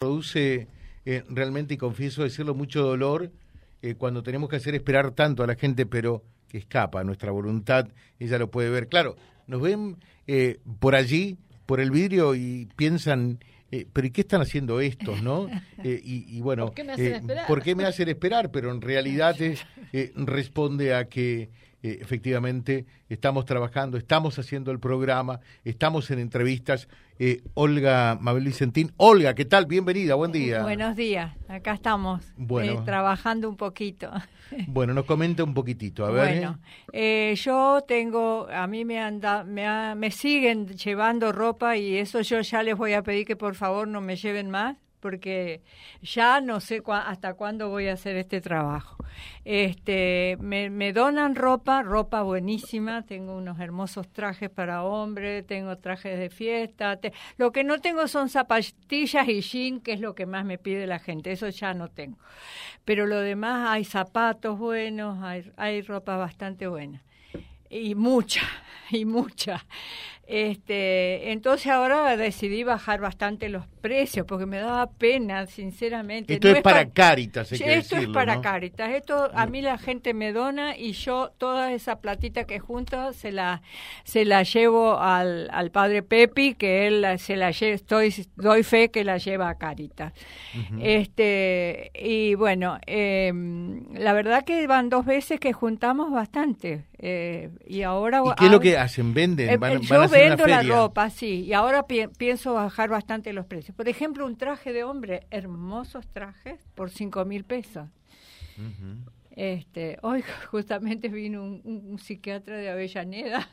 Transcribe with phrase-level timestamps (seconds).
[0.00, 0.66] produce
[1.04, 3.30] eh, realmente, y confieso decirlo, mucho dolor
[3.82, 7.30] eh, cuando tenemos que hacer esperar tanto a la gente, pero que escapa a nuestra
[7.32, 7.86] voluntad,
[8.18, 8.88] ella lo puede ver.
[8.88, 9.16] Claro,
[9.46, 11.36] nos ven eh, por allí,
[11.66, 13.40] por el vidrio, y piensan,
[13.92, 15.48] pero ¿y qué están haciendo estos, no?
[15.84, 17.46] y, bueno, ¿Por qué, me hacen esperar?
[17.46, 18.50] ¿por qué me hacen esperar?
[18.50, 19.36] Pero en realidad
[20.14, 21.50] responde a que
[21.82, 26.88] efectivamente estamos trabajando, estamos haciendo el programa, estamos en entrevistas.
[27.18, 28.92] Eh, Olga Mabel Vicentín.
[28.96, 29.66] Olga, ¿qué tal?
[29.66, 30.62] Bienvenida, buen día.
[30.62, 32.72] Buenos días, acá estamos bueno.
[32.72, 34.10] eh, trabajando un poquito.
[34.66, 36.34] Bueno, nos comenta un poquitito, a ver.
[36.34, 36.58] Bueno,
[36.92, 42.40] eh, yo tengo, a mí me, anda, me, me siguen llevando ropa y eso yo
[42.40, 45.62] ya les voy a pedir que por favor no me lleven más porque
[46.02, 48.96] ya no sé hasta cuándo voy a hacer este trabajo.
[49.44, 56.30] Este, me, donan ropa, ropa buenísima, tengo unos hermosos trajes para hombres, tengo trajes de
[56.30, 60.44] fiesta, te, lo que no tengo son zapatillas y jean, que es lo que más
[60.44, 62.18] me pide la gente, eso ya no tengo.
[62.84, 67.02] Pero lo demás hay zapatos buenos, hay, hay ropa bastante buena
[67.70, 68.42] y mucha,
[68.90, 69.64] y mucha.
[70.32, 76.34] Este, entonces ahora decidí bajar bastante los precios porque me daba pena, sinceramente.
[76.34, 78.42] Esto no es, para Caritas, hay Esto es para ¿no?
[78.42, 78.90] Caritas.
[78.90, 83.32] Esto a mí la gente me dona y yo toda esa platita que junto se
[83.32, 83.62] la
[84.04, 88.92] se la llevo al, al padre Pepi, que él se la lleva, estoy doy fe
[88.92, 90.12] que la lleva a Caritas.
[90.54, 90.80] Uh -huh.
[90.80, 93.32] Este y bueno, eh,
[93.94, 96.84] la verdad que van dos veces que juntamos bastante.
[97.02, 99.14] Eh, y ahora ¿Y qué es lo que hacen?
[99.14, 99.58] ¿Venden?
[99.58, 102.90] ¿Van, van yo a hacer vendo una la ropa, sí, y ahora pi pienso bajar
[102.90, 103.74] bastante los precios.
[103.74, 107.88] Por ejemplo, un traje de hombre, hermosos trajes, por cinco mil pesos.
[108.58, 108.96] Uh -huh.
[109.30, 113.48] Este, hoy justamente vino un, un, un, psiquiatra de Avellaneda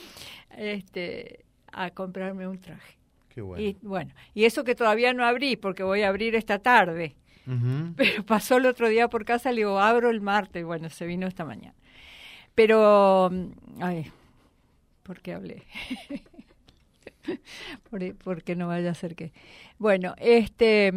[0.56, 2.96] este, a comprarme un traje.
[3.28, 3.62] Qué bueno.
[3.62, 7.14] Y bueno, y eso que todavía no abrí, porque voy a abrir esta tarde.
[7.46, 7.94] Uh -huh.
[7.94, 11.26] Pero pasó el otro día por casa, le digo, abro el martes, bueno, se vino
[11.26, 11.74] esta mañana.
[12.56, 13.30] Pero,
[13.80, 14.10] ay,
[15.02, 15.62] ¿por qué hablé?
[17.90, 19.32] por, porque no vaya a ser que...
[19.78, 20.90] Bueno, este,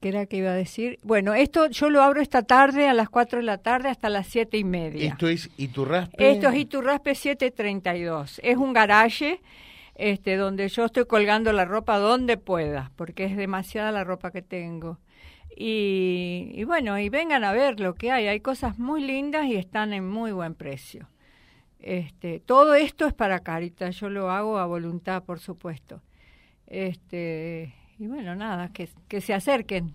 [0.00, 0.98] ¿qué era que iba a decir?
[1.02, 4.26] Bueno, esto yo lo abro esta tarde a las 4 de la tarde hasta las
[4.26, 5.08] siete y media.
[5.08, 6.30] ¿Esto es Iturraspe?
[6.30, 8.40] Esto es Iturraspe 732.
[8.44, 9.40] Es un garaje
[9.94, 14.42] este, donde yo estoy colgando la ropa donde pueda, porque es demasiada la ropa que
[14.42, 14.98] tengo.
[15.62, 18.28] Y, y, bueno, y vengan a ver lo que hay.
[18.28, 21.06] Hay cosas muy lindas y están en muy buen precio.
[21.80, 26.00] Este, todo esto es para Caritas, yo lo hago a voluntad, por supuesto.
[26.66, 29.94] Este, y bueno, nada, que, que se acerquen.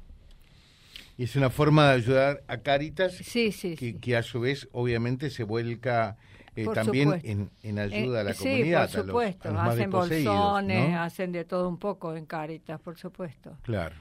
[1.18, 4.00] Y es una forma de ayudar a Caritas, sí, sí, que, sí.
[4.00, 6.16] que a su vez obviamente se vuelca
[6.56, 8.88] eh, también en, en, ayuda eh, a la comunidad.
[8.88, 11.02] Sí, por supuesto, a los, a los hacen bolsones, ¿no?
[11.02, 13.58] hacen de todo un poco en Caritas, por supuesto.
[13.64, 13.96] Claro.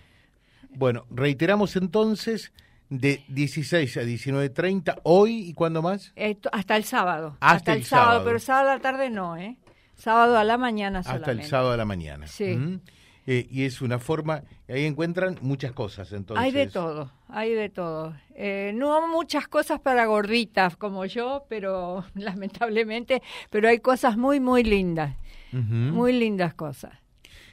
[0.74, 2.52] Bueno, reiteramos entonces
[2.90, 6.12] de 16 a 19.30, hoy y cuándo más?
[6.52, 7.36] Hasta el sábado.
[7.40, 9.56] Hasta, hasta el, el sábado, sábado, pero sábado a la tarde no, ¿eh?
[9.96, 11.42] Sábado a la mañana hasta solamente.
[11.44, 12.26] el sábado a la mañana.
[12.26, 12.56] Sí.
[12.56, 12.80] ¿Mm?
[13.26, 16.44] Eh, y es una forma, ahí encuentran muchas cosas entonces.
[16.44, 18.14] Hay de todo, hay de todo.
[18.34, 24.62] Eh, no muchas cosas para gorditas como yo, pero lamentablemente, pero hay cosas muy, muy
[24.62, 25.16] lindas,
[25.52, 25.92] Uh -huh.
[25.92, 26.92] muy lindas cosas.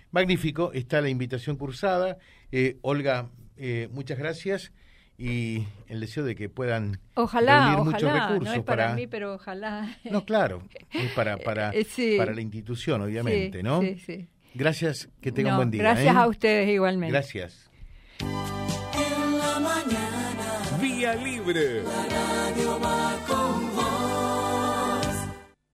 [0.09, 2.17] Magnífico, está la invitación cursada.
[2.51, 4.71] Eh, Olga, eh, muchas gracias
[5.17, 9.07] y el deseo de que puedan ojalá, reunir ojalá, muchos recursos no es para, mí,
[9.07, 9.97] pero ojalá.
[10.09, 12.15] No, claro, es para para, sí.
[12.17, 13.81] para la institución, obviamente, sí, ¿no?
[13.81, 14.27] Sí, sí.
[14.53, 15.83] Gracias, que tengan no, buen día.
[15.83, 16.17] Gracias ¿eh?
[16.17, 17.11] a ustedes igualmente.
[17.11, 17.69] Gracias.
[18.19, 20.77] En la mañana.
[20.81, 21.83] Vía Libre.
[21.83, 23.70] La radio va